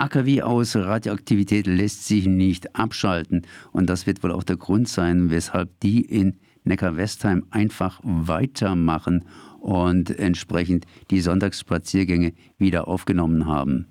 AKW 0.00 0.40
aus 0.40 0.76
Radioaktivität 0.76 1.66
lässt 1.66 2.06
sich 2.06 2.26
nicht 2.26 2.74
abschalten. 2.74 3.42
Und 3.70 3.90
das 3.90 4.06
wird 4.06 4.22
wohl 4.22 4.32
auch 4.32 4.44
der 4.44 4.56
Grund 4.56 4.88
sein, 4.88 5.28
weshalb 5.28 5.78
die 5.80 6.00
in 6.00 6.36
Neckar-Westheim 6.64 7.44
einfach 7.50 8.00
weitermachen 8.02 9.26
und 9.60 10.18
entsprechend 10.18 10.86
die 11.10 11.20
Sonntagsspaziergänge 11.20 12.32
wieder 12.56 12.88
aufgenommen 12.88 13.44
haben. 13.44 13.88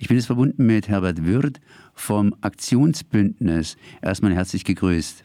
Ich 0.00 0.08
bin 0.08 0.16
jetzt 0.16 0.26
verbunden 0.26 0.66
mit 0.66 0.88
Herbert 0.88 1.24
Würth 1.24 1.60
vom 1.94 2.34
Aktionsbündnis. 2.40 3.76
Erstmal 4.02 4.34
herzlich 4.34 4.64
gegrüßt. 4.64 5.22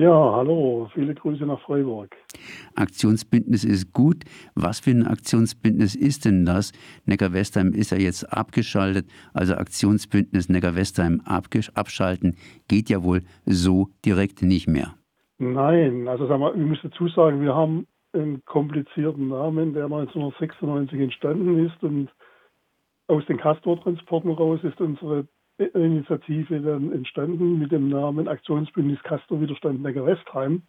Ja, 0.00 0.32
hallo, 0.34 0.88
viele 0.94 1.14
Grüße 1.14 1.44
nach 1.44 1.60
Freiburg. 1.60 2.16
Aktionsbündnis 2.74 3.64
ist 3.64 3.92
gut. 3.92 4.24
Was 4.54 4.80
für 4.80 4.92
ein 4.92 5.06
Aktionsbündnis 5.06 5.94
ist 5.94 6.24
denn 6.24 6.46
das? 6.46 6.72
Neckar-Westheim 7.04 7.74
ist 7.74 7.90
ja 7.90 7.98
jetzt 7.98 8.24
abgeschaltet, 8.32 9.04
also 9.34 9.56
Aktionsbündnis 9.56 10.48
Neckar-Westheim 10.48 11.20
abschalten 11.26 12.36
geht 12.66 12.88
ja 12.88 13.04
wohl 13.04 13.20
so 13.44 13.88
direkt 14.02 14.40
nicht 14.42 14.68
mehr. 14.68 14.94
Nein, 15.36 16.08
also 16.08 16.26
sagen 16.26 16.40
wir, 16.40 16.54
ich 16.54 16.66
muss 16.66 16.78
dazu 16.82 17.08
sagen, 17.08 17.42
wir 17.42 17.54
haben 17.54 17.86
einen 18.14 18.42
komplizierten 18.46 19.28
Namen, 19.28 19.74
der 19.74 19.84
1996 19.84 20.98
entstanden 20.98 21.66
ist 21.66 21.82
und 21.82 22.08
aus 23.06 23.26
den 23.26 23.36
Castor-Transporten 23.36 24.30
raus 24.30 24.60
ist 24.62 24.80
unsere 24.80 25.28
Initiative 25.64 26.60
dann 26.60 26.92
entstanden 26.92 27.58
mit 27.58 27.72
dem 27.72 27.88
Namen 27.88 28.28
Aktionsbündnis 28.28 29.02
Castor 29.02 29.40
Widerstand 29.40 29.82
Neckar-Westheim. 29.82 30.62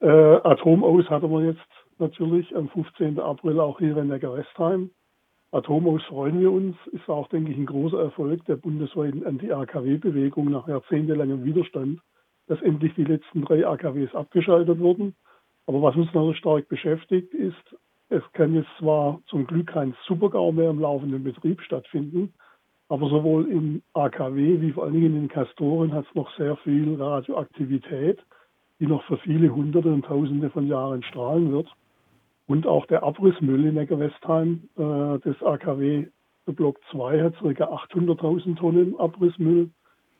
Äh, 0.00 0.06
Atomaus 0.08 1.08
hatten 1.10 1.30
wir 1.30 1.44
jetzt 1.44 1.60
natürlich 1.98 2.54
am 2.56 2.68
15. 2.68 3.20
April 3.20 3.60
auch 3.60 3.78
hier 3.78 3.96
in 3.96 4.08
Neckar-Westheim. 4.08 4.90
Atomaus 5.52 6.02
freuen 6.04 6.40
wir 6.40 6.50
uns, 6.50 6.76
ist 6.92 7.08
auch, 7.08 7.28
denke 7.28 7.52
ich, 7.52 7.58
ein 7.58 7.66
großer 7.66 8.00
Erfolg 8.00 8.44
der 8.46 8.56
bundesweiten 8.56 9.26
Anti-AKW-Bewegung 9.26 10.50
nach 10.50 10.66
jahrzehntelangem 10.66 11.44
Widerstand, 11.44 12.00
dass 12.46 12.62
endlich 12.62 12.94
die 12.94 13.04
letzten 13.04 13.42
drei 13.42 13.66
AKWs 13.66 14.14
abgeschaltet 14.14 14.78
wurden. 14.78 15.14
Aber 15.66 15.82
was 15.82 15.94
uns 15.94 16.12
noch 16.14 16.32
stark 16.34 16.68
beschäftigt 16.68 17.34
ist, 17.34 17.76
es 18.08 18.22
kann 18.32 18.54
jetzt 18.54 18.70
zwar 18.78 19.20
zum 19.26 19.46
Glück 19.46 19.68
kein 19.68 19.94
Supergau 20.06 20.52
mehr 20.52 20.70
im 20.70 20.80
laufenden 20.80 21.22
Betrieb 21.22 21.60
stattfinden, 21.62 22.32
aber 22.92 23.08
sowohl 23.08 23.50
im 23.50 23.80
AKW 23.94 24.60
wie 24.60 24.72
vor 24.72 24.84
allen 24.84 24.92
Dingen 24.92 25.06
in 25.06 25.20
den 25.22 25.28
Kastoren 25.28 25.94
hat 25.94 26.04
es 26.06 26.14
noch 26.14 26.30
sehr 26.36 26.58
viel 26.58 27.00
Radioaktivität, 27.00 28.18
die 28.80 28.86
noch 28.86 29.02
für 29.04 29.16
viele 29.16 29.48
Hunderte 29.48 29.90
und 29.90 30.04
Tausende 30.04 30.50
von 30.50 30.66
Jahren 30.66 31.02
strahlen 31.02 31.52
wird. 31.52 31.68
Und 32.48 32.66
auch 32.66 32.84
der 32.84 33.02
Abrissmüll 33.02 33.64
in 33.64 33.76
Neckarwestheim 33.76 34.68
äh, 34.76 35.18
des 35.20 35.42
AKW 35.42 36.06
der 36.46 36.52
Block 36.52 36.80
2 36.90 37.22
hat 37.22 37.34
ca. 37.38 37.48
800.000 37.48 38.56
Tonnen 38.56 39.00
Abrissmüll. 39.00 39.70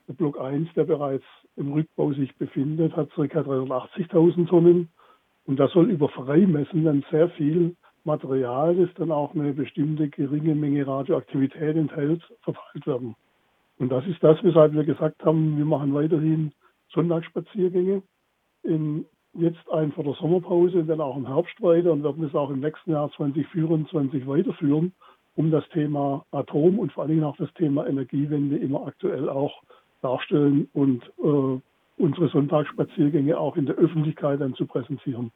Der 0.08 0.14
Block 0.14 0.40
1, 0.40 0.72
der 0.74 0.84
bereits 0.84 1.26
im 1.56 1.74
Rückbau 1.74 2.14
sich 2.14 2.34
befindet, 2.38 2.96
hat 2.96 3.10
ca. 3.10 3.20
380.000 3.20 4.48
Tonnen. 4.48 4.88
Und 5.44 5.60
das 5.60 5.72
soll 5.72 5.90
über 5.90 6.08
Freimessen 6.08 6.84
dann 6.84 7.04
sehr 7.10 7.28
viel 7.28 7.76
Material, 8.04 8.76
das 8.76 8.88
dann 8.94 9.12
auch 9.12 9.34
eine 9.34 9.52
bestimmte 9.52 10.08
geringe 10.08 10.54
Menge 10.54 10.86
Radioaktivität 10.86 11.76
enthält, 11.76 12.22
verteilt 12.42 12.86
werden. 12.86 13.14
Und 13.78 13.90
das 13.90 14.06
ist 14.06 14.22
das, 14.22 14.42
weshalb 14.42 14.74
wir 14.74 14.84
gesagt 14.84 15.24
haben, 15.24 15.56
wir 15.56 15.64
machen 15.64 15.94
weiterhin 15.94 16.52
Sonntagsspaziergänge. 16.92 18.02
In, 18.62 19.06
jetzt 19.34 19.70
ein 19.70 19.92
vor 19.92 20.04
der 20.04 20.14
Sommerpause, 20.14 20.84
dann 20.84 21.00
auch 21.00 21.16
im 21.16 21.26
Herbst 21.26 21.60
weiter 21.62 21.92
und 21.92 22.04
werden 22.04 22.24
es 22.24 22.34
auch 22.34 22.50
im 22.50 22.60
nächsten 22.60 22.92
Jahr 22.92 23.10
2024 23.12 24.26
weiterführen, 24.26 24.92
um 25.34 25.50
das 25.50 25.68
Thema 25.70 26.24
Atom 26.30 26.78
und 26.78 26.92
vor 26.92 27.02
allen 27.02 27.12
Dingen 27.12 27.24
auch 27.24 27.36
das 27.36 27.52
Thema 27.54 27.86
Energiewende 27.86 28.56
immer 28.56 28.86
aktuell 28.86 29.28
auch 29.28 29.62
darstellen 30.02 30.68
und 30.74 31.02
äh, 31.18 31.60
unsere 31.96 32.28
Sonntagsspaziergänge 32.28 33.38
auch 33.38 33.56
in 33.56 33.66
der 33.66 33.76
Öffentlichkeit 33.76 34.40
dann 34.40 34.54
zu 34.54 34.66
präsentieren. 34.66 35.30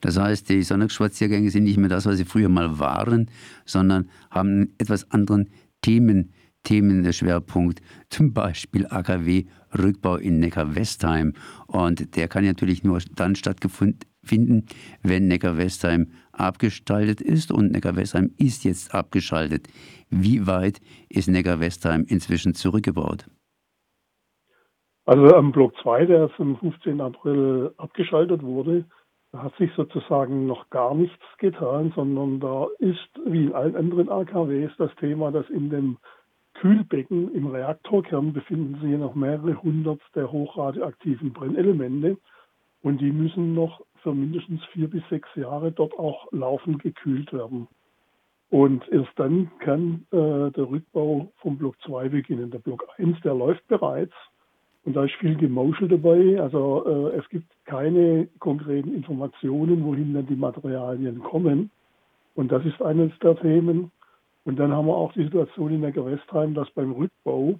Das 0.00 0.18
heißt, 0.18 0.48
die 0.48 0.62
Sonntagsspaziergänge 0.62 1.50
sind 1.50 1.64
nicht 1.64 1.78
mehr 1.78 1.88
das, 1.88 2.06
was 2.06 2.16
sie 2.16 2.24
früher 2.24 2.48
mal 2.48 2.78
waren, 2.78 3.30
sondern 3.64 4.10
haben 4.30 4.48
einen 4.48 4.74
etwas 4.78 5.10
anderen 5.10 5.50
Themen, 5.82 6.32
Themenschwerpunkt, 6.64 7.80
zum 8.10 8.32
Beispiel 8.32 8.86
AKW 8.86 9.44
Rückbau 9.76 10.16
in 10.16 10.40
Neckar-Westheim. 10.40 11.34
Und 11.66 12.16
der 12.16 12.28
kann 12.28 12.44
natürlich 12.44 12.84
nur 12.84 12.98
dann 13.14 13.34
stattfinden, 13.34 14.66
wenn 15.02 15.28
Neckar-Westheim 15.28 16.08
abgestaltet 16.32 17.20
ist. 17.20 17.52
Und 17.52 17.72
Neckar-Westheim 17.72 18.32
ist 18.38 18.64
jetzt 18.64 18.94
abgeschaltet. 18.94 19.68
Wie 20.10 20.46
weit 20.46 20.80
ist 21.08 21.28
Neckar-Westheim 21.28 22.04
inzwischen 22.08 22.54
zurückgebaut? 22.54 23.26
Also 25.06 25.34
am 25.34 25.52
Block 25.52 25.74
2, 25.82 26.06
der 26.06 26.30
am 26.38 26.56
15. 26.56 27.00
April 27.00 27.74
abgeschaltet 27.76 28.42
wurde, 28.42 28.86
da 29.34 29.42
hat 29.42 29.56
sich 29.56 29.72
sozusagen 29.74 30.46
noch 30.46 30.70
gar 30.70 30.94
nichts 30.94 31.24
getan, 31.38 31.92
sondern 31.96 32.38
da 32.38 32.68
ist, 32.78 33.08
wie 33.26 33.46
in 33.46 33.52
allen 33.52 33.74
anderen 33.74 34.08
AKWs, 34.08 34.70
das 34.78 34.94
Thema, 34.94 35.32
dass 35.32 35.50
in 35.50 35.70
dem 35.70 35.96
Kühlbecken 36.54 37.34
im 37.34 37.48
Reaktorkern 37.48 38.32
befinden 38.32 38.80
sich 38.80 38.96
noch 38.96 39.16
mehrere 39.16 39.60
hundert 39.60 40.00
der 40.14 40.30
hochradioaktiven 40.30 41.32
Brennelemente 41.32 42.16
und 42.82 43.00
die 43.00 43.10
müssen 43.10 43.54
noch 43.54 43.80
für 44.04 44.14
mindestens 44.14 44.64
vier 44.66 44.88
bis 44.88 45.02
sechs 45.10 45.28
Jahre 45.34 45.72
dort 45.72 45.98
auch 45.98 46.28
laufend 46.30 46.80
gekühlt 46.84 47.32
werden. 47.32 47.66
Und 48.50 48.88
erst 48.92 49.10
dann 49.16 49.50
kann 49.58 50.06
äh, 50.12 50.52
der 50.52 50.70
Rückbau 50.70 51.32
vom 51.38 51.58
Block 51.58 51.74
2 51.80 52.08
beginnen. 52.08 52.52
Der 52.52 52.60
Block 52.60 52.86
1, 52.98 53.20
der 53.22 53.34
läuft 53.34 53.66
bereits 53.66 54.14
und 54.84 54.94
da 54.94 55.04
ist 55.04 55.14
viel 55.14 55.36
Gemauschel 55.36 55.88
dabei. 55.88 56.40
Also 56.40 56.84
äh, 56.86 57.18
es 57.18 57.28
gibt 57.28 57.46
keine 57.64 58.28
konkreten 58.38 58.94
Informationen, 58.94 59.84
wohin 59.84 60.14
dann 60.14 60.26
die 60.26 60.36
Materialien 60.36 61.20
kommen. 61.20 61.70
Und 62.34 62.52
das 62.52 62.64
ist 62.64 62.82
eines 62.82 63.12
der 63.20 63.36
Themen. 63.36 63.90
Und 64.44 64.58
dann 64.58 64.72
haben 64.72 64.86
wir 64.86 64.96
auch 64.96 65.12
die 65.12 65.24
Situation 65.24 65.72
in 65.72 65.82
der 65.82 65.92
Gewestheim, 65.92 66.54
dass 66.54 66.70
beim 66.70 66.92
Rückbau 66.92 67.58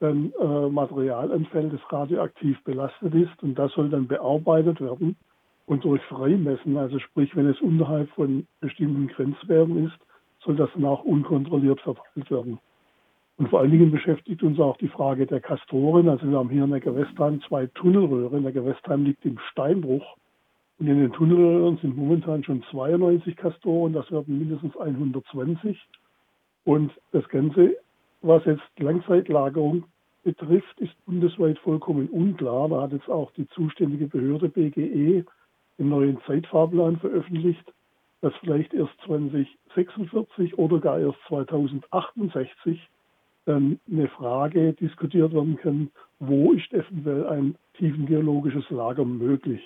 dann 0.00 0.32
äh, 0.40 0.68
Material 0.68 1.32
anfällt, 1.32 1.72
das 1.72 1.92
radioaktiv 1.92 2.62
belastet 2.64 3.14
ist. 3.14 3.42
Und 3.42 3.54
das 3.56 3.72
soll 3.72 3.88
dann 3.88 4.08
bearbeitet 4.08 4.80
werden 4.80 5.16
und 5.66 5.84
durch 5.84 6.02
Freimessen, 6.04 6.76
also 6.76 6.98
sprich, 7.00 7.34
wenn 7.36 7.48
es 7.48 7.60
unterhalb 7.60 8.08
von 8.10 8.46
bestimmten 8.60 9.08
Grenzwerten 9.08 9.86
ist, 9.86 9.98
soll 10.44 10.56
das 10.56 10.70
dann 10.74 10.84
auch 10.84 11.02
unkontrolliert 11.04 11.80
verteilt 11.80 12.30
werden. 12.30 12.58
Und 13.38 13.50
vor 13.50 13.60
allen 13.60 13.70
Dingen 13.70 13.90
beschäftigt 13.90 14.42
uns 14.42 14.58
auch 14.58 14.78
die 14.78 14.88
Frage 14.88 15.26
der 15.26 15.40
Kastoren. 15.40 16.08
Also 16.08 16.28
wir 16.28 16.38
haben 16.38 16.48
hier 16.48 16.64
in 16.64 16.70
der 16.70 16.80
Gewestheim 16.80 17.40
zwei 17.42 17.66
Tunnelröhren. 17.66 18.42
Der 18.42 18.52
Gewestheim 18.52 19.04
liegt 19.04 19.24
im 19.26 19.38
Steinbruch. 19.50 20.16
Und 20.78 20.86
in 20.88 20.98
den 20.98 21.12
Tunnelröhren 21.12 21.76
sind 21.78 21.96
momentan 21.96 22.44
schon 22.44 22.62
92 22.70 23.36
Kastoren. 23.36 23.92
Das 23.92 24.10
werden 24.10 24.38
mindestens 24.38 24.76
120. 24.76 25.78
Und 26.64 26.92
das 27.12 27.28
Ganze, 27.28 27.76
was 28.22 28.44
jetzt 28.46 28.62
Langzeitlagerung 28.78 29.84
betrifft, 30.24 30.80
ist 30.80 30.92
bundesweit 31.04 31.58
vollkommen 31.58 32.08
unklar. 32.08 32.68
Da 32.70 32.82
hat 32.82 32.92
jetzt 32.92 33.08
auch 33.08 33.30
die 33.32 33.46
zuständige 33.48 34.06
Behörde 34.06 34.48
BGE 34.48 35.24
den 35.78 35.88
neuen 35.90 36.18
Zeitfahrplan 36.26 36.98
veröffentlicht, 36.98 37.72
dass 38.22 38.34
vielleicht 38.40 38.72
erst 38.72 38.94
2046 39.04 40.58
oder 40.58 40.80
gar 40.80 40.98
erst 40.98 41.18
2068 41.28 42.80
dann 43.46 43.80
eine 43.90 44.08
Frage 44.08 44.74
diskutiert 44.74 45.32
werden 45.32 45.56
kann, 45.56 45.90
wo 46.20 46.52
ist 46.52 46.72
eventuell 46.72 47.26
ein 47.26 47.54
tiefengeologisches 47.78 48.68
Lager 48.70 49.04
möglich. 49.04 49.60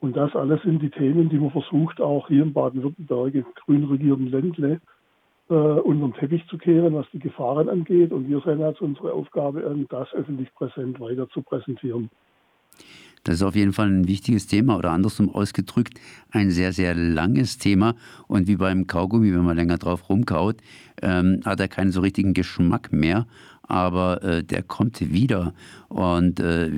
Und 0.00 0.16
das 0.16 0.34
alles 0.36 0.62
sind 0.62 0.82
die 0.82 0.90
Themen, 0.90 1.30
die 1.30 1.38
man 1.38 1.50
versucht, 1.50 2.00
auch 2.00 2.28
hier 2.28 2.42
in 2.42 2.52
Baden-Württemberg, 2.52 3.34
im 3.34 3.46
grün 3.54 3.84
regierten 3.84 4.30
Ländle, 4.30 4.80
äh, 5.48 5.54
unter 5.54 6.08
den 6.08 6.14
Teppich 6.14 6.46
zu 6.48 6.58
kehren, 6.58 6.94
was 6.94 7.06
die 7.12 7.18
Gefahren 7.18 7.68
angeht. 7.68 8.12
Und 8.12 8.28
wir 8.28 8.40
sehen 8.40 8.62
als 8.62 8.80
unsere 8.80 9.12
Aufgabe 9.12 9.66
an, 9.66 9.86
das 9.88 10.12
öffentlich 10.12 10.52
präsent 10.54 11.00
weiter 11.00 11.28
zu 11.30 11.42
präsentieren. 11.42 12.10
Das 13.24 13.36
ist 13.36 13.42
auf 13.42 13.56
jeden 13.56 13.72
Fall 13.72 13.88
ein 13.88 14.06
wichtiges 14.06 14.46
Thema 14.46 14.76
oder 14.76 14.90
andersrum 14.90 15.30
ausgedrückt 15.30 15.98
ein 16.30 16.50
sehr, 16.50 16.72
sehr 16.72 16.94
langes 16.94 17.58
Thema. 17.58 17.96
Und 18.28 18.46
wie 18.46 18.56
beim 18.56 18.86
Kaugummi, 18.86 19.32
wenn 19.32 19.44
man 19.44 19.56
länger 19.56 19.78
drauf 19.78 20.08
rumkaut, 20.08 20.58
ähm, 21.02 21.40
hat 21.44 21.58
er 21.58 21.68
keinen 21.68 21.90
so 21.90 22.02
richtigen 22.02 22.34
Geschmack 22.34 22.92
mehr. 22.92 23.26
Aber 23.62 24.22
äh, 24.22 24.44
der 24.44 24.62
kommt 24.62 25.00
wieder. 25.12 25.54
Und 25.88 26.38
äh, 26.38 26.70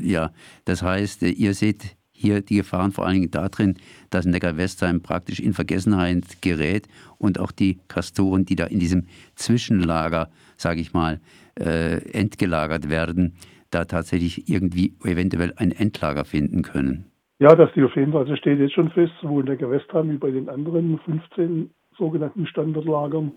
ja, 0.00 0.32
das 0.64 0.82
heißt, 0.82 1.22
ihr 1.22 1.52
seht 1.52 1.96
hier 2.12 2.40
die 2.42 2.56
Gefahren 2.56 2.92
vor 2.92 3.06
allen 3.06 3.14
Dingen 3.14 3.30
darin, 3.30 3.76
dass 4.08 4.26
Neckar-Westheim 4.26 5.00
praktisch 5.00 5.40
in 5.40 5.54
Vergessenheit 5.54 6.42
gerät 6.42 6.86
und 7.18 7.38
auch 7.38 7.50
die 7.50 7.78
Kastoren, 7.88 8.44
die 8.44 8.56
da 8.56 8.64
in 8.66 8.78
diesem 8.78 9.06
Zwischenlager, 9.36 10.30
sage 10.58 10.80
ich 10.80 10.92
mal, 10.92 11.20
äh, 11.58 11.96
entgelagert 12.12 12.88
werden, 12.90 13.34
da 13.70 13.84
tatsächlich 13.84 14.48
irgendwie 14.48 14.94
eventuell 15.04 15.52
ein 15.56 15.72
Endlager 15.72 16.24
finden 16.24 16.62
können. 16.62 17.06
Ja, 17.38 17.54
das 17.54 17.70
steht 17.70 17.84
auf 17.84 17.96
jeden 17.96 18.12
Fall. 18.12 18.22
Also 18.22 18.36
steht 18.36 18.58
jetzt 18.58 18.74
schon 18.74 18.90
fest, 18.90 19.12
sowohl 19.22 19.40
in 19.40 19.46
der 19.46 19.56
Gewestheim 19.56 20.10
wie 20.10 20.18
bei 20.18 20.30
den 20.30 20.48
anderen 20.48 20.98
15 21.00 21.70
sogenannten 21.96 22.46
Standardlagern, 22.46 23.32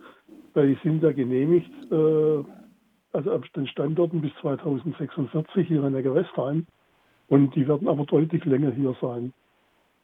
weil 0.53 0.67
die 0.73 0.79
sind 0.83 1.03
ja 1.03 1.11
genehmigt, 1.11 1.71
äh, 1.91 2.43
also 3.13 3.31
ab 3.31 3.43
den 3.55 3.67
Standorten 3.67 4.21
bis 4.21 4.31
2046 4.41 5.67
hier 5.67 5.83
in 5.83 5.93
Neckarwestheim. 5.93 6.65
Und 7.27 7.55
die 7.55 7.67
werden 7.67 7.87
aber 7.87 8.05
deutlich 8.05 8.43
länger 8.45 8.71
hier 8.71 8.95
sein. 9.01 9.33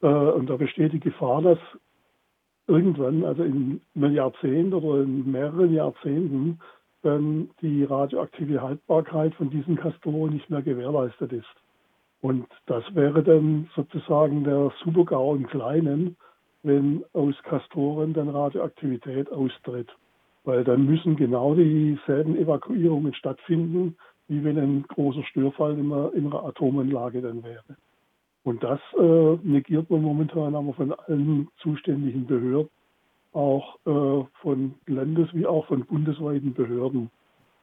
Äh, 0.01 0.07
und 0.07 0.49
da 0.49 0.57
besteht 0.57 0.93
die 0.93 0.99
Gefahr, 0.99 1.41
dass 1.41 1.59
irgendwann, 2.67 3.25
also 3.25 3.43
in 3.43 3.81
einem 3.95 4.13
Jahrzehnt 4.13 4.73
oder 4.73 5.03
in 5.03 5.29
mehreren 5.31 5.73
Jahrzehnten, 5.73 6.59
dann 7.01 7.49
die 7.61 7.83
radioaktive 7.83 8.61
Haltbarkeit 8.61 9.33
von 9.35 9.49
diesen 9.49 9.75
Castoren 9.75 10.33
nicht 10.33 10.49
mehr 10.49 10.61
gewährleistet 10.61 11.31
ist. 11.33 11.55
Und 12.21 12.47
das 12.65 12.83
wäre 12.93 13.23
dann 13.23 13.69
sozusagen 13.75 14.43
der 14.43 14.71
Supergau 14.83 15.35
im 15.35 15.47
Kleinen, 15.47 16.17
wenn 16.63 17.05
aus 17.13 17.35
Castoren 17.43 18.13
dann 18.13 18.29
Radioaktivität 18.29 19.31
austritt. 19.31 19.89
Weil 20.43 20.63
dann 20.63 20.85
müssen 20.85 21.15
genau 21.15 21.55
dieselben 21.55 22.35
Evakuierungen 22.35 23.13
stattfinden, 23.13 23.95
wie 24.27 24.43
wenn 24.43 24.57
ein 24.57 24.83
großer 24.87 25.23
Störfall 25.23 25.77
in 25.77 25.91
einer, 25.91 26.13
in 26.13 26.27
einer 26.27 26.43
Atomanlage 26.43 27.21
dann 27.21 27.43
wäre. 27.43 27.77
Und 28.43 28.63
das 28.63 28.79
äh, 28.97 29.37
negiert 29.43 29.89
man 29.89 30.01
momentan 30.01 30.55
aber 30.55 30.73
von 30.73 30.93
allen 30.93 31.49
zuständigen 31.61 32.25
Behörden, 32.25 32.69
auch 33.31 33.77
äh, 33.85 34.25
von 34.41 34.75
Landes- 34.87 35.33
wie 35.33 35.45
auch 35.45 35.65
von 35.67 35.85
bundesweiten 35.85 36.53
Behörden. 36.53 37.09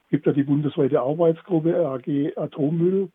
Es 0.05 0.11
gibt 0.11 0.25
ja 0.25 0.33
die 0.33 0.43
bundesweite 0.43 1.01
Arbeitsgruppe 1.01 1.73
RAG 1.73 2.07
Atommüll, 2.37 3.09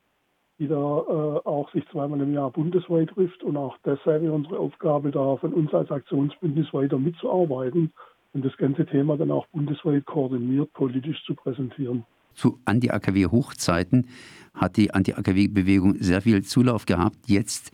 die 0.59 0.69
da 0.69 0.75
äh, 0.77 1.49
auch 1.49 1.71
sich 1.73 1.85
zweimal 1.91 2.21
im 2.21 2.35
Jahr 2.35 2.51
bundesweit 2.51 3.09
trifft. 3.11 3.43
Und 3.43 3.57
auch 3.57 3.77
das 3.83 3.99
sei 4.05 4.19
unsere 4.31 4.59
Aufgabe, 4.59 5.11
da 5.11 5.37
von 5.37 5.53
uns 5.55 5.73
als 5.73 5.91
Aktionsbündnis 5.91 6.73
weiter 6.73 6.99
mitzuarbeiten 6.99 7.93
und 8.33 8.45
das 8.45 8.57
ganze 8.57 8.87
Thema 8.87 9.17
dann 9.17 9.31
auch 9.31 9.47
bundesweit 9.49 10.05
koordiniert 10.05 10.73
politisch 10.73 11.25
zu 11.25 11.35
präsentieren. 11.35 12.05
Zu 12.35 12.59
Anti-AKW-Hochzeiten 12.65 14.07
hat 14.55 14.77
die 14.77 14.93
Anti-AKW-Bewegung 14.93 15.97
sehr 15.99 16.23
viel 16.23 16.43
Zulauf 16.43 16.87
gehabt. 16.87 17.17
Jetzt 17.27 17.73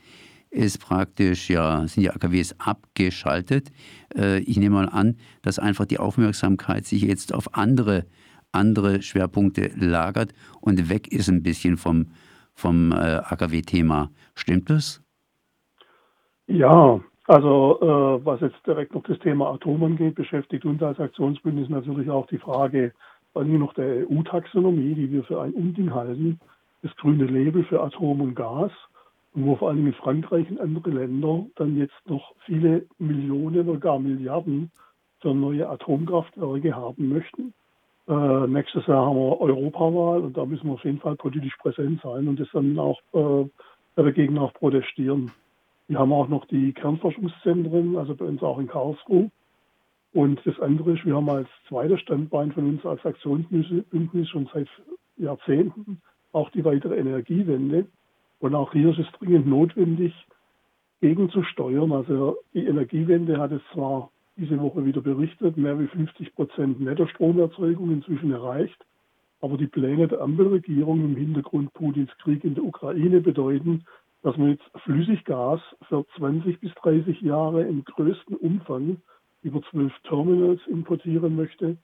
ist 0.50 0.78
praktisch, 0.78 1.50
ja, 1.50 1.86
sind 1.86 2.02
die 2.02 2.10
AKWs 2.10 2.54
abgeschaltet. 2.58 3.70
Äh, 4.16 4.40
ich 4.40 4.56
nehme 4.56 4.76
mal 4.76 4.88
an, 4.88 5.16
dass 5.42 5.58
einfach 5.58 5.86
die 5.86 5.98
Aufmerksamkeit 5.98 6.84
sich 6.84 7.02
jetzt 7.02 7.34
auf 7.34 7.54
andere, 7.54 8.06
andere 8.52 9.02
Schwerpunkte 9.02 9.70
lagert 9.76 10.32
und 10.60 10.88
weg 10.88 11.12
ist 11.12 11.28
ein 11.28 11.42
bisschen 11.42 11.76
vom, 11.76 12.06
vom 12.54 12.92
äh, 12.92 12.96
AKW-Thema. 12.96 14.10
Stimmt 14.34 14.70
das? 14.70 15.02
Ja, 16.46 17.00
also 17.26 17.78
äh, 17.82 18.24
was 18.24 18.40
jetzt 18.40 18.66
direkt 18.66 18.94
noch 18.94 19.02
das 19.02 19.18
Thema 19.18 19.52
Atom 19.52 19.84
angeht, 19.84 20.14
beschäftigt 20.14 20.64
uns 20.64 20.82
als 20.82 20.98
Aktionsbündnis 20.98 21.68
natürlich 21.68 22.08
auch 22.08 22.26
die 22.26 22.38
Frage, 22.38 22.92
allem 23.34 23.58
noch 23.58 23.74
der 23.74 24.08
EU-Taxonomie, 24.10 24.94
die 24.94 25.12
wir 25.12 25.24
für 25.24 25.40
ein 25.40 25.52
Unding 25.52 25.94
halten, 25.94 26.40
das 26.82 26.94
grüne 26.96 27.26
Label 27.26 27.64
für 27.64 27.82
Atom 27.82 28.20
und 28.20 28.34
Gas, 28.34 28.72
wo 29.44 29.56
vor 29.56 29.70
allem 29.70 29.87
in 29.87 29.94
Frankreich 29.94 30.50
und 30.50 30.61
andere 30.61 30.90
Länder 30.90 31.46
dann 31.56 31.76
jetzt 31.76 32.00
noch 32.06 32.35
viele 32.44 32.87
Millionen 32.99 33.69
oder 33.69 33.79
gar 33.79 33.99
Milliarden 33.99 34.70
für 35.20 35.35
neue 35.35 35.69
Atomkraftwerke 35.69 36.75
haben 36.75 37.08
möchten. 37.08 37.52
Äh, 38.08 38.46
nächstes 38.46 38.87
Jahr 38.87 39.06
haben 39.06 39.17
wir 39.17 39.40
Europawahl 39.40 40.20
und 40.20 40.37
da 40.37 40.44
müssen 40.44 40.67
wir 40.67 40.75
auf 40.75 40.85
jeden 40.85 41.00
Fall 41.00 41.17
politisch 41.17 41.56
präsent 41.56 42.00
sein 42.02 42.29
und 42.29 42.40
das 42.40 42.49
dann 42.52 42.79
auch 42.79 43.00
äh, 43.12 43.49
dagegen 43.96 44.38
auch 44.38 44.55
protestieren. 44.55 45.31
Wir 45.88 45.99
haben 45.99 46.12
auch 46.12 46.29
noch 46.29 46.46
die 46.46 46.73
Kernforschungszentren, 46.73 47.96
also 47.96 48.14
bei 48.14 48.26
uns 48.26 48.43
auch 48.43 48.58
in 48.58 48.69
Karlsruhe. 48.69 49.31
Und 50.12 50.40
das 50.44 50.58
andere 50.61 50.93
ist, 50.93 51.05
wir 51.05 51.17
haben 51.17 51.29
als 51.29 51.49
zweites 51.69 52.00
Standbein 52.00 52.52
von 52.52 52.69
uns 52.69 52.85
als 52.87 53.05
Aktionsbündnis 53.05 54.29
schon 54.29 54.49
seit 54.52 54.69
Jahrzehnten 55.17 56.00
auch 56.32 56.50
die 56.50 56.64
weitere 56.64 56.96
Energiewende. 56.96 57.87
Und 58.40 58.55
auch 58.55 58.73
hier 58.73 58.90
ist 58.90 58.99
es 58.99 59.19
dringend 59.19 59.46
notwendig, 59.46 60.14
gegenzusteuern. 61.00 61.93
Also 61.93 62.38
die 62.55 62.67
Energiewende 62.67 63.38
hat 63.38 63.52
es 63.52 63.62
zwar 63.73 64.11
diese 64.37 64.61
Woche 64.61 64.85
wieder 64.85 65.00
berichtet, 65.00 65.56
mehr 65.56 65.79
wie 65.79 65.88
50 65.88 66.35
Prozent 66.35 66.81
Nettostromerzeugung 66.81 67.90
inzwischen 67.90 68.32
erreicht. 68.32 68.79
Aber 69.40 69.56
die 69.56 69.67
Pläne 69.67 70.08
der 70.08 70.20
Ampelregierung 70.20 71.05
im 71.05 71.17
Hintergrund 71.17 71.73
Putins 71.75 72.11
Krieg 72.19 72.44
in 72.44 72.55
der 72.55 72.64
Ukraine 72.64 73.20
bedeuten, 73.20 73.85
dass 74.23 74.37
man 74.37 74.50
jetzt 74.50 74.64
Flüssiggas 74.85 75.61
für 75.88 76.05
20 76.17 76.61
bis 76.61 76.73
30 76.82 77.20
Jahre 77.20 77.62
im 77.62 77.85
größten 77.85 78.37
Umfang 78.37 78.99
über 79.43 79.62
zwölf 79.70 79.93
Terminals 80.02 80.61
importieren 80.67 81.37
möchte. 81.37 81.76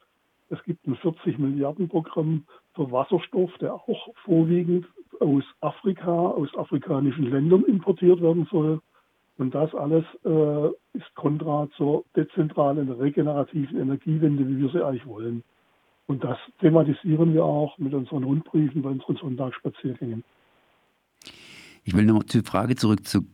Es 0.54 0.62
gibt 0.62 0.86
ein 0.86 0.96
40 0.96 1.38
Milliarden 1.38 1.88
Programm 1.88 2.44
für 2.74 2.90
Wasserstoff, 2.90 3.50
der 3.58 3.74
auch 3.74 4.08
vorwiegend 4.24 4.86
aus 5.20 5.42
Afrika, 5.60 6.12
aus 6.12 6.56
afrikanischen 6.56 7.30
Ländern 7.30 7.64
importiert 7.64 8.20
werden 8.20 8.46
soll. 8.50 8.80
Und 9.36 9.54
das 9.54 9.74
alles 9.74 10.04
äh, 10.24 10.68
ist 10.96 11.12
kontra 11.16 11.68
zur 11.76 12.04
dezentralen, 12.14 12.88
regenerativen 12.90 13.80
Energiewende, 13.80 14.46
wie 14.48 14.58
wir 14.58 14.68
sie 14.68 14.84
eigentlich 14.84 15.06
wollen. 15.06 15.42
Und 16.06 16.22
das 16.22 16.38
thematisieren 16.60 17.34
wir 17.34 17.44
auch 17.44 17.76
mit 17.78 17.92
unseren 17.94 18.22
Rundbriefen 18.22 18.82
bei 18.82 18.90
unseren 18.90 19.16
Sonntagsspaziergängen. 19.16 20.22
Ich 21.86 21.94
will 21.94 22.06
noch 22.06 22.24
zur 22.24 22.42
Frage 22.44 22.76
zurück 22.76 23.06
zu, 23.06 23.26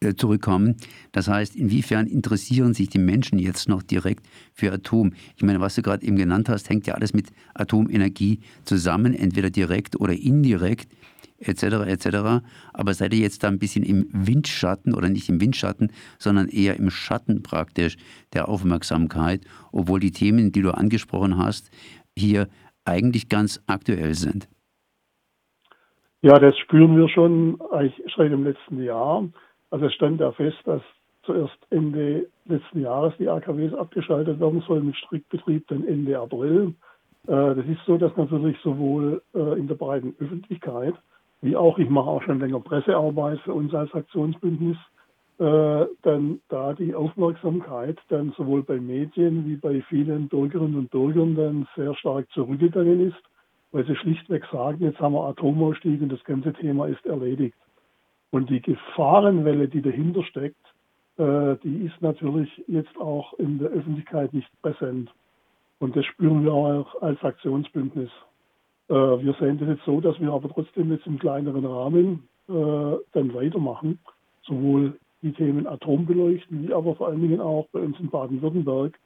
äh, 0.00 0.14
zurückkommen. 0.14 0.76
Das 1.12 1.28
heißt, 1.28 1.54
inwiefern 1.54 2.06
interessieren 2.06 2.72
sich 2.72 2.88
die 2.88 2.98
Menschen 2.98 3.38
jetzt 3.38 3.68
noch 3.68 3.82
direkt 3.82 4.26
für 4.54 4.72
Atom? 4.72 5.12
Ich 5.36 5.42
meine, 5.42 5.60
was 5.60 5.74
du 5.74 5.82
gerade 5.82 6.06
eben 6.06 6.16
genannt 6.16 6.48
hast, 6.48 6.70
hängt 6.70 6.86
ja 6.86 6.94
alles 6.94 7.12
mit 7.12 7.28
Atomenergie 7.54 8.40
zusammen, 8.64 9.12
entweder 9.12 9.50
direkt 9.50 10.00
oder 10.00 10.14
indirekt 10.14 10.90
etc. 11.38 11.62
etc. 11.86 12.42
Aber 12.72 12.94
seid 12.94 13.12
ihr 13.12 13.20
jetzt 13.20 13.42
da 13.42 13.48
ein 13.48 13.58
bisschen 13.58 13.84
im 13.84 14.06
Windschatten 14.10 14.94
oder 14.94 15.10
nicht 15.10 15.28
im 15.28 15.40
Windschatten, 15.40 15.92
sondern 16.18 16.48
eher 16.48 16.76
im 16.76 16.90
Schatten 16.90 17.42
praktisch 17.42 17.96
der 18.32 18.48
Aufmerksamkeit, 18.48 19.44
obwohl 19.70 20.00
die 20.00 20.12
Themen, 20.12 20.50
die 20.50 20.62
du 20.62 20.70
angesprochen 20.70 21.36
hast, 21.36 21.70
hier 22.16 22.48
eigentlich 22.86 23.28
ganz 23.28 23.60
aktuell 23.66 24.14
sind? 24.14 24.48
Ja, 26.20 26.36
das 26.40 26.58
spüren 26.58 26.96
wir 26.96 27.08
schon 27.08 27.60
eigentlich 27.70 28.02
seit 28.16 28.32
dem 28.32 28.42
letzten 28.42 28.82
Jahr. 28.82 29.28
Also 29.70 29.86
es 29.86 29.94
stand 29.94 30.20
ja 30.20 30.32
fest, 30.32 30.58
dass 30.64 30.82
zuerst 31.22 31.56
Ende 31.70 32.26
letzten 32.46 32.80
Jahres 32.80 33.14
die 33.18 33.28
AKWs 33.28 33.72
abgeschaltet 33.74 34.40
werden 34.40 34.60
sollen 34.62 34.86
mit 34.86 34.96
Strickbetrieb 34.96 35.68
dann 35.68 35.86
Ende 35.86 36.18
April. 36.18 36.74
Äh, 37.28 37.54
das 37.54 37.66
ist 37.66 37.84
so, 37.86 37.98
dass 37.98 38.16
natürlich 38.16 38.58
sowohl 38.64 39.22
äh, 39.32 39.58
in 39.58 39.68
der 39.68 39.76
breiten 39.76 40.16
Öffentlichkeit 40.18 40.94
wie 41.40 41.54
auch, 41.54 41.78
ich 41.78 41.88
mache 41.88 42.08
auch 42.10 42.22
schon 42.24 42.40
länger 42.40 42.58
Pressearbeit 42.58 43.38
für 43.40 43.54
uns 43.54 43.72
als 43.72 43.94
Aktionsbündnis, 43.94 44.76
äh, 45.38 45.86
dann 46.02 46.40
da 46.48 46.72
die 46.72 46.96
Aufmerksamkeit 46.96 47.96
dann 48.08 48.32
sowohl 48.36 48.64
bei 48.64 48.80
Medien 48.80 49.46
wie 49.46 49.54
bei 49.54 49.82
vielen 49.82 50.26
Bürgerinnen 50.26 50.74
und 50.74 50.90
Bürgern 50.90 51.36
dann 51.36 51.68
sehr 51.76 51.94
stark 51.94 52.28
zurückgegangen 52.32 53.06
ist 53.06 53.22
weil 53.72 53.86
sie 53.86 53.96
schlichtweg 53.96 54.44
sagen, 54.50 54.82
jetzt 54.82 55.00
haben 55.00 55.14
wir 55.14 55.24
Atomausstieg 55.24 56.00
und 56.00 56.10
das 56.10 56.24
ganze 56.24 56.52
Thema 56.52 56.86
ist 56.86 57.04
erledigt. 57.04 57.56
Und 58.30 58.50
die 58.50 58.60
Gefahrenwelle, 58.60 59.68
die 59.68 59.82
dahinter 59.82 60.22
steckt, 60.24 60.56
äh, 61.18 61.56
die 61.62 61.86
ist 61.86 62.00
natürlich 62.00 62.50
jetzt 62.66 62.96
auch 62.98 63.34
in 63.34 63.58
der 63.58 63.70
Öffentlichkeit 63.70 64.32
nicht 64.32 64.48
präsent. 64.62 65.10
Und 65.78 65.96
das 65.96 66.04
spüren 66.06 66.44
wir 66.44 66.52
auch 66.52 67.02
als 67.02 67.22
Aktionsbündnis. 67.22 68.10
Äh, 68.88 68.94
wir 68.94 69.34
sehen 69.40 69.58
das 69.58 69.68
jetzt 69.68 69.84
so, 69.84 70.00
dass 70.00 70.18
wir 70.20 70.32
aber 70.32 70.48
trotzdem 70.48 70.92
jetzt 70.92 71.06
im 71.06 71.18
kleineren 71.18 71.64
Rahmen 71.64 72.28
äh, 72.48 72.96
dann 73.12 73.34
weitermachen, 73.34 73.98
sowohl 74.42 74.98
die 75.22 75.32
Themen 75.32 75.66
Atom 75.66 76.06
beleuchten, 76.06 76.62
wie 76.66 76.72
aber 76.72 76.94
vor 76.94 77.08
allen 77.08 77.20
Dingen 77.20 77.40
auch 77.40 77.66
bei 77.72 77.80
uns 77.80 77.98
in 77.98 78.08
Baden-Württemberg 78.08 78.98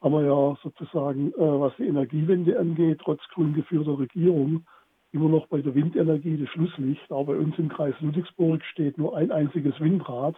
haben 0.00 0.12
wir 0.12 0.24
ja 0.24 0.56
sozusagen, 0.62 1.32
äh, 1.32 1.38
was 1.38 1.72
die 1.76 1.86
Energiewende 1.86 2.58
angeht, 2.58 3.00
trotz 3.02 3.20
grün 3.34 3.54
geführter 3.54 3.98
Regierung, 3.98 4.64
immer 5.12 5.28
noch 5.28 5.46
bei 5.48 5.60
der 5.60 5.74
Windenergie 5.74 6.36
das 6.36 6.48
Schlusslicht. 6.50 7.10
Aber 7.10 7.34
bei 7.34 7.36
uns 7.36 7.58
im 7.58 7.68
Kreis 7.68 7.94
Ludwigsburg 8.00 8.62
steht 8.64 8.96
nur 8.96 9.16
ein 9.16 9.30
einziges 9.30 9.78
Windrad 9.80 10.36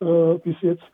äh, 0.00 0.34
bis 0.44 0.56
jetzt. 0.62 0.90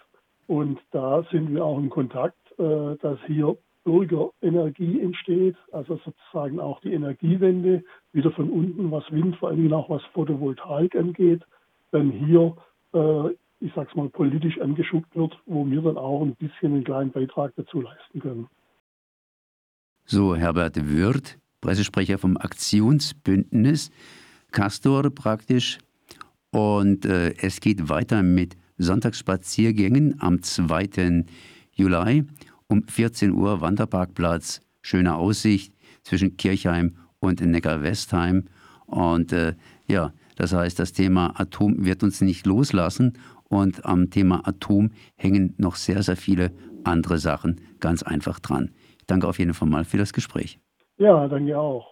Und 0.47 0.78
da 0.90 1.23
sind 1.30 1.54
wir 1.54 1.64
auch 1.64 1.78
in 1.78 1.90
Kontakt, 1.90 2.37
äh, 2.59 2.97
dass 3.00 3.18
hier 3.26 3.56
Bürgerenergie 3.85 5.00
entsteht, 5.00 5.56
also 5.73 5.99
sozusagen 6.04 6.61
auch 6.61 6.80
die 6.80 6.92
Energiewende, 6.92 7.82
wieder 8.12 8.30
von 8.30 8.50
unten, 8.50 8.90
was 8.90 9.11
Wind, 9.11 9.37
vor 9.37 9.50
allem 9.50 9.73
auch 9.73 9.90
was 9.90 10.02
Photovoltaik 10.12 10.94
angeht, 10.94 11.42
dann 11.90 12.11
hier 12.11 12.56
äh, 12.94 13.35
ich 13.62 13.73
sag's 13.75 13.95
mal, 13.95 14.09
politisch 14.09 14.61
angeschuckt 14.61 15.14
wird, 15.14 15.38
wo 15.47 15.64
wir 15.69 15.83
dann 15.83 15.97
auch 15.97 16.23
ein 16.23 16.35
bisschen 16.35 16.75
einen 16.75 16.85
kleinen 16.85 17.12
Beitrag 17.12 17.52
dazu 17.57 17.81
leisten 17.81 18.21
können. 18.21 18.49
So, 20.04 20.35
Herbert 20.35 20.76
Würth, 20.88 21.38
Pressesprecher 21.61 22.19
vom 22.19 22.37
Aktionsbündnis, 22.37 23.90
Castor 24.50 25.11
praktisch. 25.11 25.78
Und 26.50 27.07
äh, 27.07 27.35
es 27.38 27.61
geht 27.61 27.88
weiter 27.88 28.23
mit 28.23 28.57
Sonntagsspaziergängen 28.78 30.21
am 30.21 30.42
2. 30.42 31.25
Juli 31.73 32.25
um 32.66 32.83
14 32.88 33.33
Uhr 33.33 33.61
Wanderparkplatz 33.61 34.61
schöne 34.83 35.14
Aussicht 35.14 35.73
zwischen 36.02 36.37
Kirchheim 36.37 36.97
und 37.21 37.40
Neckar-Westheim. 37.40 38.45
Und 38.87 39.33
äh, 39.33 39.54
ja, 39.87 40.12
das 40.37 40.52
heißt, 40.52 40.78
das 40.78 40.92
Thema 40.92 41.38
Atom 41.38 41.85
wird 41.85 42.02
uns 42.02 42.21
nicht 42.21 42.47
loslassen. 42.47 43.19
Und 43.52 43.85
am 43.85 44.09
Thema 44.09 44.49
Atom 44.49 44.92
hängen 45.14 45.54
noch 45.59 45.76
sehr, 45.76 46.02
sehr 46.02 46.16
viele 46.16 46.52
andere 46.85 47.18
Sachen 47.18 47.61
ganz 47.80 48.02
einfach 48.02 48.40
dran. 48.40 48.71
Ich 48.99 49.04
danke 49.06 49.28
auf 49.28 49.38
jeden 49.38 49.52
Fall 49.52 49.68
mal 49.68 49.85
für 49.85 49.99
das 49.99 50.14
Gespräch. 50.14 50.59
Ja, 50.97 51.28
danke 51.28 51.59
auch. 51.59 51.92